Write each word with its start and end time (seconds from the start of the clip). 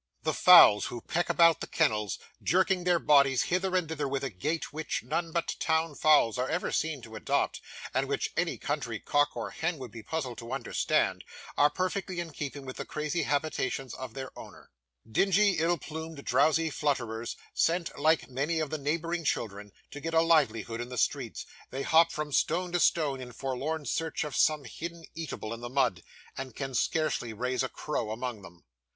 The 0.23 0.33
fowls 0.33 0.85
who 0.85 1.01
peck 1.01 1.29
about 1.29 1.59
the 1.61 1.67
kennels, 1.67 2.17
jerking 2.41 2.85
their 2.85 2.97
bodies 2.97 3.43
hither 3.53 3.75
and 3.75 3.87
thither 3.87 4.07
with 4.07 4.23
a 4.23 4.31
gait 4.31 4.73
which 4.73 5.03
none 5.03 5.31
but 5.31 5.55
town 5.59 5.93
fowls 5.93 6.39
are 6.39 6.49
ever 6.49 6.71
seen 6.71 7.03
to 7.03 7.15
adopt, 7.15 7.61
and 7.93 8.07
which 8.07 8.31
any 8.35 8.57
country 8.57 8.99
cock 8.99 9.35
or 9.37 9.51
hen 9.51 9.77
would 9.77 9.91
be 9.91 10.01
puzzled 10.01 10.39
to 10.39 10.53
understand, 10.53 11.23
are 11.55 11.69
perfectly 11.69 12.19
in 12.19 12.31
keeping 12.31 12.65
with 12.65 12.77
the 12.77 12.83
crazy 12.85 13.21
habitations 13.21 13.93
of 13.93 14.15
their 14.15 14.35
owners. 14.35 14.69
Dingy, 15.07 15.59
ill 15.59 15.77
plumed, 15.77 16.25
drowsy 16.25 16.71
flutterers, 16.71 17.37
sent, 17.53 17.95
like 17.95 18.27
many 18.27 18.59
of 18.59 18.71
the 18.71 18.79
neighbouring 18.79 19.23
children, 19.23 19.71
to 19.91 19.99
get 19.99 20.15
a 20.15 20.21
livelihood 20.21 20.81
in 20.81 20.89
the 20.89 20.97
streets, 20.97 21.45
they 21.69 21.83
hop, 21.83 22.11
from 22.11 22.31
stone 22.31 22.71
to 22.71 22.79
stone, 22.79 23.21
in 23.21 23.31
forlorn 23.33 23.85
search 23.85 24.23
of 24.23 24.35
some 24.35 24.63
hidden 24.63 25.05
eatable 25.13 25.53
in 25.53 25.61
the 25.61 25.69
mud, 25.69 26.01
and 26.35 26.55
can 26.55 26.73
scarcely 26.73 27.33
raise 27.33 27.61
a 27.61 27.69
crow 27.69 28.09
among 28.09 28.41
them. 28.41 28.63